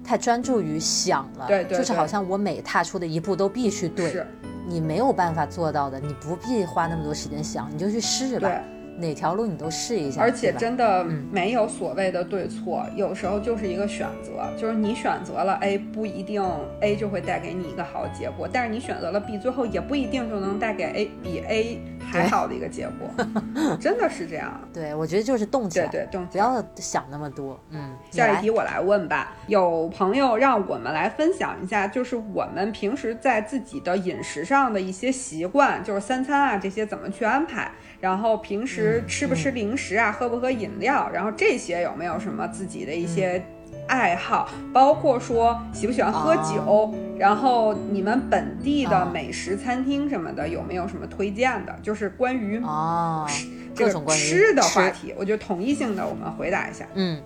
[0.04, 4.26] 太专注于想了，对，就是好像我每踏出的一步都必须对，
[4.68, 8.50] 你没有办法做到的，你不必花那么多时间想，你就去试吧，
[8.98, 16.44] 哪条路你都试一下，而且真的没有所谓的对错，有时候就是一个选择，就是你选择了 A，不一定
[16.82, 21.82] A 就会带给你一个好结果，但是你选择了 B，最后也不一定就能带给 A 比 A。
[22.10, 23.10] 还好的一个结果，
[23.82, 24.58] 真的是这样。
[24.74, 27.60] 对，我觉得就是动起来，对对，动，不要想那么多。
[27.70, 29.36] 嗯，下一题我来问吧。
[29.48, 43.44] 有朋友让我们来分享一下，就是我们平时在自己的饮食上的一些习惯，就是三餐啊这些怎么去安排，然后平时吃不吃零食啊，喝不喝饮料，然后这些有没有什么自己的一些。
[43.86, 51.74] 爱好包括说喜不喜欢喝酒，然后你们本地的美食餐厅什么的有没有什么推荐的？
[51.82, 53.26] 就是关于哦
[53.74, 56.86] 这种吃的话题，我觉得统一性的我们回答一下。
[56.96, 57.22] 嗯，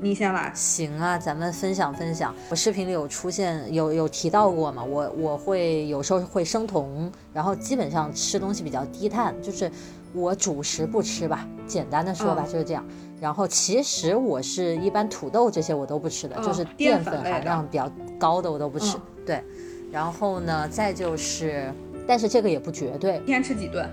[0.00, 0.52] 你先来。
[0.54, 2.32] 行啊，咱们分享分享。
[2.48, 4.84] 我视频里有出现有有提到过嘛？
[4.84, 9.68] 我我会有时候会生酮，然后基本上吃东西比较低碳，就是
[10.14, 11.46] 我主食不吃吧。
[11.66, 12.84] 简单的说吧，就是这样。
[13.20, 18.96] 然后其实我是一般土豆这些我都不吃的，就是淀粉含量比较高的我都不吃。
[19.24, 19.42] 对，
[19.90, 21.72] 然后呢，再就是，
[22.06, 23.16] 但是这个也不绝对。
[23.24, 23.88] 一天吃几顿？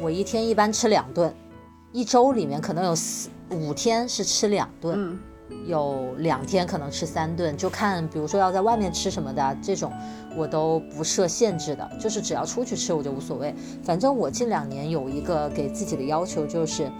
[0.00, 1.34] 我一天一般吃两顿，
[1.90, 5.18] 一周里面可能有四五天是吃两顿，
[5.66, 9.92] 有两天可能吃三顿，就看比如说要在外面吃什么的这种，
[10.36, 13.54] 我都不设限制的，就是只要出去吃我就无所谓。
[13.82, 16.90] 反正我近两年有一个给自己的要求就是。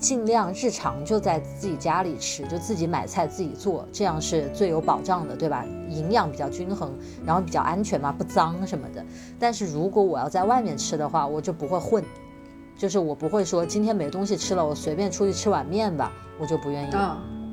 [0.00, 5.62] 尽量日常就在自己家里吃，就自己买菜自己做，这样是最有保障的，对吧？
[5.90, 6.90] 营养比较均衡，
[7.22, 9.04] 然后比较安全嘛，不脏什么的。
[9.38, 12.02] 但是如果我要在外面吃的话，我就不会混，
[12.78, 16.10] 就是我不会说今天没东西吃了，我随便出去吃碗面吧，
[16.40, 16.90] 我就不愿意。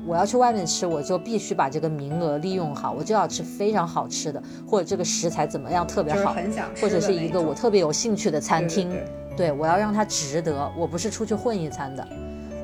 [0.08, 6.34] 我要去外面吃，我就必须把这个名额利用好，我就要吃非常好吃的，或者这个食材怎么样特别好，
[6.80, 8.90] 或者是一个我特别有兴趣的餐厅，
[9.36, 12.08] 对我要让它值得，我不是出去混一餐的。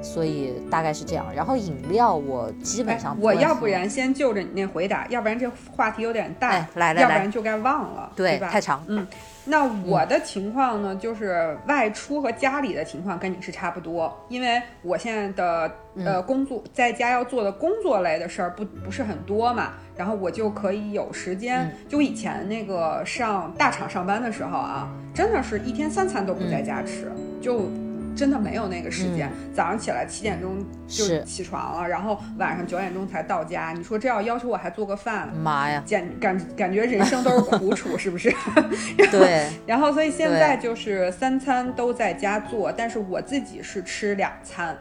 [0.03, 8.51] 所以大概是这样，然后饮料我基本上我要不然先就着你那回答，要不然这话题有点大，来来来，要不然就该忘了，对吧？
[8.51, 8.85] 太长。
[8.87, 9.07] 嗯，
[9.47, 15.71] 那我的情况呢，就是外出和家里的情况跟你是差不多，因为我现在的
[16.05, 21.71] 呃工作在家要做的工作类的事儿不不是很多嘛，然后我就可以有时间。
[21.89, 27.69] 就以前那个上大厂上班的时候啊，真的是一天三餐都不在家吃，就。
[28.15, 33.73] 真的没有那个时间，早上起来七点钟就起床了，然后晚上九点钟才到家。
[33.77, 38.33] 你说这要要求我还做个饭，妈呀，简感感觉人生都是苦楚，是不是？
[39.11, 39.49] 对。
[39.67, 44.77] 然后所以现在就是三餐都在家做，但是我自己是吃两餐。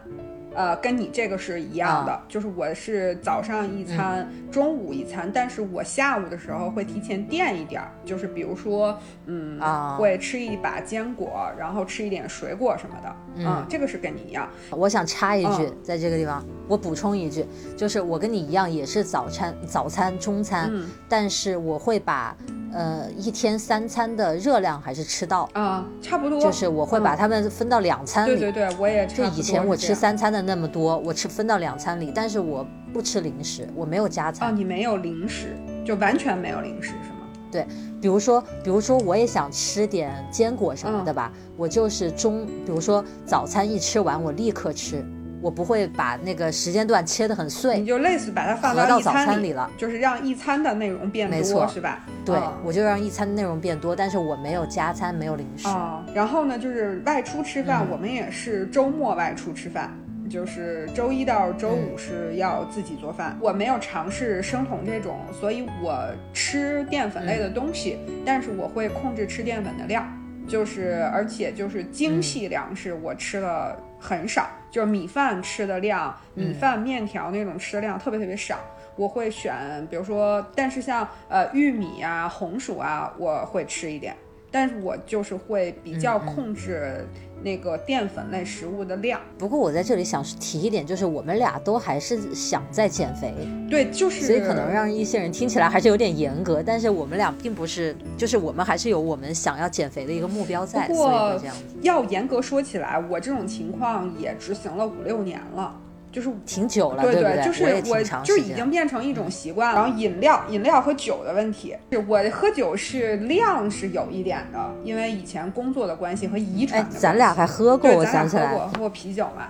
[0.56, 14.48] 呃，跟你这个是一样的，就是我是早上一餐，中午一餐，但是我下午的时候会提前垫一点儿，就是比如说，嗯，啊会吃一把坚果，然后吃一点水果什么的，嗯，这个是跟你一样。
[14.70, 20.72] 我想插一句，在这个地方我补充一句，就是我跟你一样也是早餐、早餐、中餐，
[21.10, 22.36] 但是我会把。
[22.76, 26.42] 呃，一天三餐的热量还是吃到啊，差不多。
[26.42, 28.32] 就是我会把它们分到两餐里。
[28.32, 29.06] 对对对，我也。
[29.06, 34.50] 就以前我吃三餐的那么多，我吃分到两餐里，但是我不吃零食，我没有加餐。
[34.50, 37.28] 哦，你没有零食，就完全没有零食是吗？
[37.52, 37.66] 对，
[38.02, 45.04] 比如说，比如说我也想吃点坚果什么的吧，我就是中，比如说早餐一吃完，我立刻吃。
[45.42, 52.06] 我不会把那个时间段切得很碎，你就类似把它放到早餐里了，就是让一餐的内容变多，没错，是吧？
[52.24, 55.68] 对，我就让一餐的内容变多，但是我没有加餐，没有零食。
[55.68, 59.94] 啊，然后呢，就是外出吃饭，我们也是周末外出吃饭，
[60.30, 63.38] 就是周一到周五是要自己做饭。
[63.42, 70.08] 我没有尝试生酮这种，所以我吃淀粉类的东西，但是我会控制吃淀粉的量。
[70.46, 78.60] 就是而且就是精细粮食，我吃的很少，就是米饭吃的量，米饭面条那种吃的量特别特别少。
[78.98, 79.56] 我会选，
[79.90, 84.14] 比如说，但是像呃玉米啊、红薯啊，我会吃一点，
[84.54, 87.06] 但是我就是会比较控制。
[87.46, 89.20] 那个淀粉类食物的量。
[89.38, 93.34] 不过我在这里想提一点，就是我们俩都还是想在减肥。
[93.70, 94.26] 对，就是。
[94.26, 100.88] 所以可能让一些人听起来还是有点严格，但是我们俩并不是，就是我们还是有我们想要减肥的一个目标在。
[100.88, 101.38] 不过
[101.82, 105.78] 要严格说起来，我这种情况也执行了五六年了。
[106.14, 109.82] 就是挺久了，对对，就是我就已经变成一种习惯了。
[109.82, 116.80] 然后饮料、饮料和酒的问题，是我喝酒是量是有一点的，因为以前工作的关系和遗传。
[116.80, 119.48] 哎，咱俩还喝过，我想起来，喝过喝过啤酒嘛。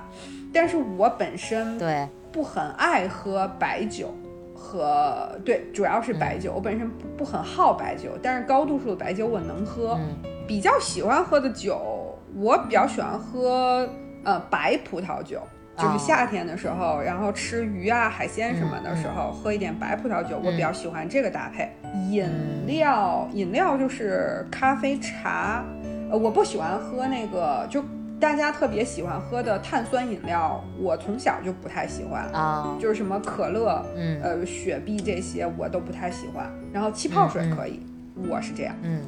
[0.53, 4.13] 但是我本身对不很爱喝白酒，
[4.55, 9.99] 和对主要是白酒，我本身不不很好白酒，但是高度数的白酒我能喝。
[10.45, 13.87] 比较喜欢喝的酒，我比较喜欢喝
[14.25, 15.41] 呃白葡萄酒。
[15.77, 21.71] 就是夏天的时候，然后吃鱼啊、海鲜什么的时候，喝一点白葡萄酒，我比较喜欢这个搭配。
[22.09, 22.27] 饮
[22.67, 25.63] 料，饮料就是咖啡、茶，
[26.09, 27.83] 呃，我不喜欢喝那个就。
[28.19, 36.49] 大家特别喜欢喝的碳酸饮料，我从小就不太喜欢啊，就是什么可乐，嗯，呃，雪碧这些我都不太喜欢。
[36.71, 37.81] 然后气泡水可以，
[38.29, 38.73] 我是这样。
[38.81, 39.01] 嗯，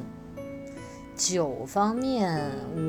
[1.16, 2.38] 酒方面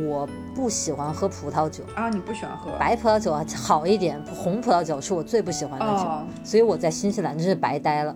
[0.05, 6.09] 我不喜欢喝葡萄酒啊，你不喜欢喝白葡萄酒啊，好一点，红葡萄酒是我最不喜欢的酒，
[6.43, 8.15] 所以我在新西兰真是白待了。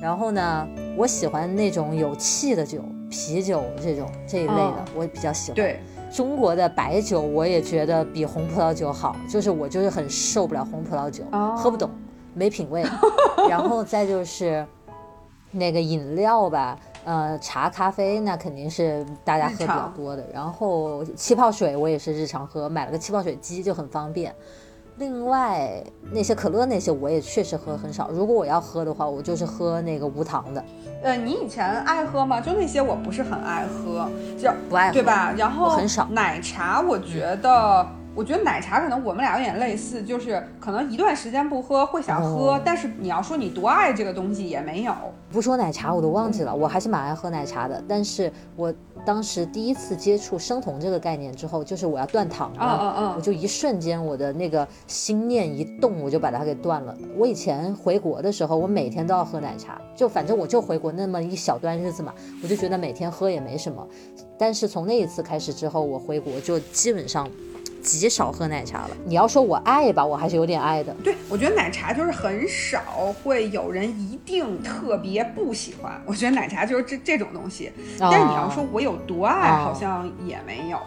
[0.00, 5.56] 然后呢，我喜欢那种有气的酒，啤酒这种这一类的，我比较喜欢。
[5.56, 5.80] 对。
[6.12, 11.24] 中国的白酒我也觉得比红葡萄酒好，就是我就是很受不了红葡萄酒，
[11.56, 11.90] 喝不懂，
[12.32, 12.84] 没品味。
[13.50, 14.64] 然后再就是
[15.50, 20.26] 那个饮料吧，呃，茶、咖啡那肯定是大家喝比较多的。
[20.34, 24.34] 然后气泡水我也是日常喝，买了个气泡水机就很方便。
[24.98, 25.80] 另外
[26.10, 30.64] 那些可乐那些我也确实喝很少，如果我要喝的话，我就是喝那个无糖的。
[31.00, 32.40] 呃，你以前爱喝吗？
[32.40, 35.32] 就那些我不是很爱喝，就不爱喝，对吧？
[35.36, 37.86] 然后很少奶茶，我觉得。
[38.16, 44.94] 我觉得奶茶可能我们俩有点类似，就是可能一段时间不喝会想喝，但是你要说你多爱这个东西也没有。
[45.36, 47.84] 不说奶茶我都忘记了，我还是蛮爱喝奶茶的。
[47.86, 48.72] 但是我
[49.04, 56.96] 当时第一次接触生酮这个概念之后，就是我要断糖了，我就一瞬间我的那个心念一动，我就把它给断了。
[57.18, 63.86] 我以前回国的时候，我每天都要喝奶茶，就反正我就回国那么一小段日子嘛，我就觉得每天喝也没什么。
[64.38, 67.28] 但是从那一次开始之后，我回国就基本上。
[67.86, 68.90] 极少喝奶茶了。
[69.04, 70.92] 你要说我爱吧，我还是有点爱的。
[71.04, 76.02] 对，我觉得奶茶就是很少会有人一定特别不喜欢。
[76.04, 77.70] 我觉得奶茶就是这这种东西。
[77.98, 80.78] 但是你要说我有多爱，好像也没有。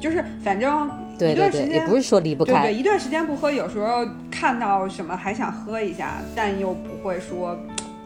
[0.00, 2.52] 就是反正一段时间也不是说离不开。
[2.62, 7.56] 对对，一段时间不喝，有时候看到什么还想喝一下，但又不会说。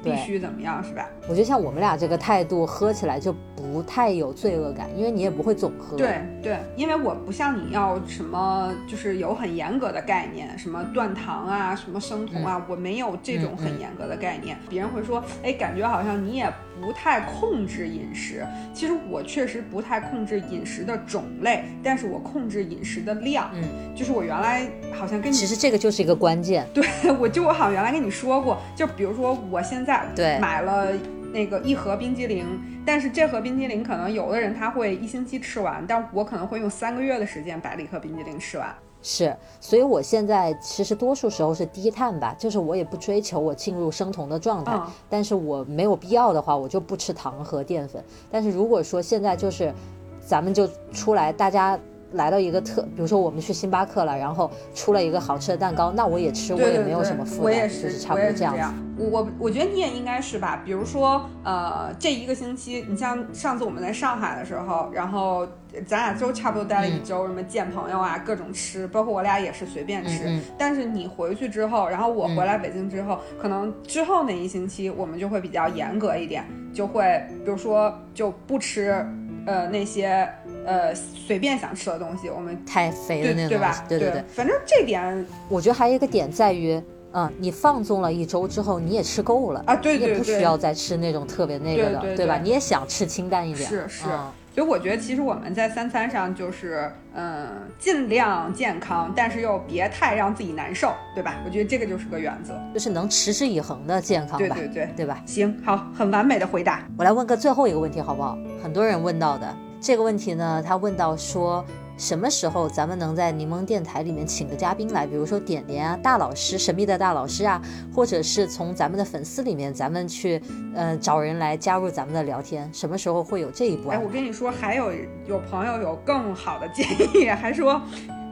[0.02, 1.06] 必须怎么样是吧？
[1.30, 5.96] 我觉得像我们俩这个态度，喝起来就不太有罪恶感，因为你也不会总喝。
[5.96, 14.58] 对对，因为我不像你要什么，就是有很严格的概念，什么断糖啊，什么生酮啊，我没有这种很严格的概念。
[14.68, 16.52] 别人会说，哎，感觉好像你也
[16.82, 18.44] 不太控制饮食。
[18.74, 23.48] 其实我确实不太控制饮食的种类，但是我控制饮食的量。
[23.54, 23.62] 嗯，
[23.94, 26.66] 就是我原来好像跟你，其实这个就是一个关键。
[26.74, 26.84] 对，
[27.20, 30.04] 我就我好像原来跟你说过，就比如说我现在。
[30.16, 30.88] 对，买了
[31.32, 32.46] 那个一盒冰激凌，
[32.84, 38.74] 但是这盒冰激凌可能有的人他会一星期吃完，但我可能会用三个月的时间把这一盒冰激凌吃完。
[39.02, 44.78] 是，所以我现在其实多数时候是低碳吧，就是我也不追求我进入生酮的状态，
[45.08, 48.04] 但是我没有必要的话，我就不吃糖和淀粉。
[48.30, 49.72] 但是如果说现在就是，
[50.20, 51.78] 咱们就出来大家。
[52.12, 58.74] 来到一个特，比如说我们去星巴克了，然后出了一个好吃的蛋糕，那我也吃，我也没有什么负担，就是差不多这样。
[58.98, 60.60] 我我我觉得你也应该是吧？
[60.64, 65.46] 比如说，呃，这一个星期，你像上次我们在上海的时候，然后
[65.86, 70.38] 咱俩都差不多待了一周，什么见朋友啊，各种吃，包括我俩也是随便吃。
[70.58, 76.44] 但是你回去之后，然后我回来北京之后，可能之后那一星期我们就会比较严格一点，
[76.74, 79.06] 就会比如说就不吃。
[79.46, 80.28] 呃，那些
[80.66, 83.84] 呃随便想吃的东西，我们太肥的那种，对吧？
[83.88, 86.80] 对对对，反正这点，我觉得还有一个点在于，
[87.12, 92.38] 嗯，你放纵了一周之后，你也吃够了啊，对对对，不需要再吃那种特别那个的，对吧？
[92.42, 94.04] 你也想吃清淡一点，是是。
[94.52, 97.48] 所以我觉得，其实我们在三餐上就是，嗯，
[97.78, 101.36] 尽量健康，但是又别太让自己难受，对吧？
[101.46, 105.22] 我觉得这个就是个原则，就是能持之以恒的健康吧，对对对，对吧？
[105.24, 106.84] 行，好，很完美的回答。
[106.98, 108.36] 我来问个最后一个问题，好不好？
[108.60, 111.64] 很多人问到的这个问题呢，他问到说。
[112.00, 115.06] 什么时候咱们能在柠檬电台里面请个嘉宾来？
[115.06, 117.60] 比如说点点啊，大老师，神秘的大老师啊，
[117.94, 120.40] 或者是从咱们的粉丝里面，咱们去
[120.74, 122.66] 呃找人来加入咱们的聊天。
[122.72, 123.90] 什么时候会有这一步？
[123.90, 124.90] 哎，我跟你说，还有
[125.26, 127.78] 有朋友有更好的建议，还说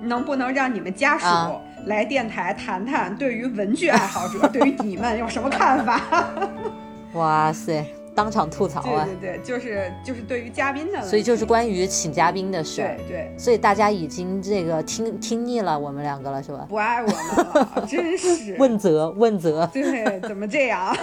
[0.01, 1.27] 能不能让你们家属
[1.85, 6.01] 来电台谈谈，对于文具爱好者，对于你们有什么看法？
[7.13, 7.85] 哇塞！
[8.19, 9.05] 当场吐槽啊！
[9.05, 12.83] 对对对，就是就是对于嘉宾的，所以就是关于请嘉宾的事。
[12.83, 16.67] 对对，所以大家已经这个听听腻了我们两个了，是吧？
[16.69, 17.17] 不爱我们
[17.55, 19.71] 了，真是 问责问责。
[19.73, 20.93] 对，怎么这样？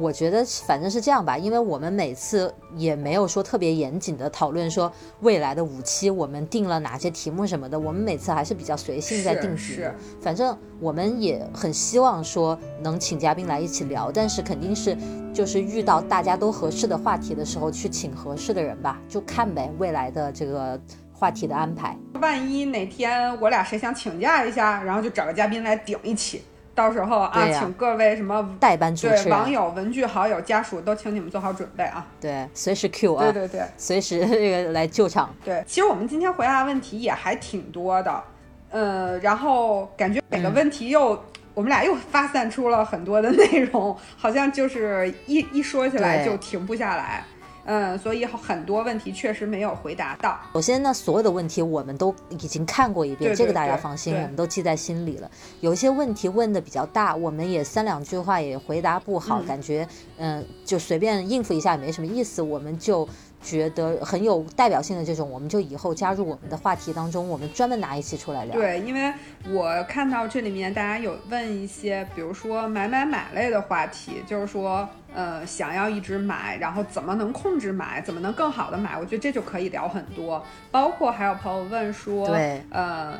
[0.00, 9.80] 我觉得反正是这样吧，因为我们每次也没有说特别严谨的讨论说未来的五期我们定了哪些题目什么的，我们每次还是比较随性在定题。
[10.20, 14.96] 反正我们也很希望说能请嘉宾来一起聊，但是肯定是
[15.32, 20.80] 就是遇到大家都合适的话题的时候去请合适的人吧，就看呗未来的这个
[21.12, 21.96] 话题的安排。
[22.20, 26.42] 万一哪天我俩谁想请假一下，然后就找个嘉宾来顶一起。
[26.74, 32.04] 到时候啊，请各位什么代班主对网友、文具好友、家属都请你们做好准备啊！
[32.20, 35.32] 对，随时 Q 啊，对对对随时这个来救场。
[35.44, 38.24] 对，其实我们今天回答的问题也还挺多的，
[38.70, 41.22] 呃，然后感觉每个问题又、
[41.54, 47.24] 我们俩又发散出了很多的内容，好像就是一一说起来就停不下来。
[47.66, 50.38] 嗯，所以很多问题确实没有回答到。
[50.52, 55.30] 首先呢，所有的问题我们都已经看过一遍，对对这个大家放心，对我们都记在心里了。
[55.60, 59.86] 有一些问题问的比较大，我们也三两句话也回答不好，嗯感觉
[60.18, 63.08] 嗯就随便应付一下也没什么意思，我们就
[63.44, 68.54] 觉得很有代表性的这种，我们就以后加入我们的话题当中，我们专门拿一期出来聊。
[68.54, 69.12] 对，因为
[69.50, 80.42] 我看到这里面大家有问一些，比如说买买买类的话题，就是说，呃，想要一直买，然后怎么能控制买，怎么能更好的买，我觉得这就可以聊很多。
[80.70, 83.14] 包括还有朋友问说，对呃。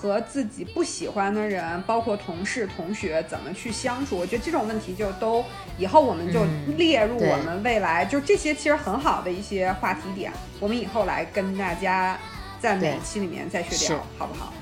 [0.00, 4.16] 和自己不喜欢的人，包括同事、同学，怎么去相处？
[4.16, 5.44] 我觉得这种问题就都
[5.76, 12.18] 以后我们就嗯列入我们未来，就这些其实很好的一些话题点，我们以后来跟大家
[12.58, 14.54] 在每一期里面再去是聊，好不好？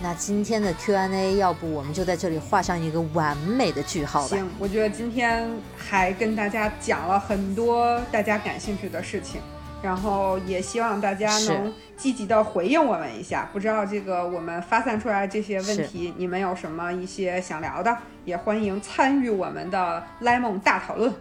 [0.00, 4.28] 那今天的 Q&A，要不我们就在这里画上一个完美的句号吧？
[4.28, 9.42] 行，我觉得今天还跟大家讲了很多大家感兴趣的事情，
[9.82, 13.48] 然后也希望大家能积极的回应我们一下。
[13.52, 21.12] 不知道这个我们发散出来这些问题，你们有什么一些想聊的，也欢迎参与我们的 Lemon 大讨论。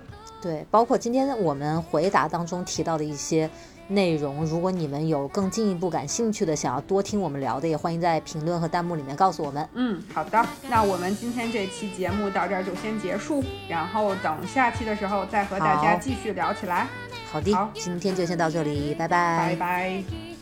[0.41, 3.49] 对，包括今天我们回答当中提到的一些
[3.87, 9.67] 内容，如果你们有更进一步感兴趣的，想要多听我们聊的，也欢迎在评论和弹幕里面告诉我们。
[9.73, 16.87] 嗯，好的，那我们今天这期节目到这儿就先结束，然后等下期的时候再和大家继续聊起来。
[17.31, 20.34] 好的，好今天就先到这里，拜拜拜拜。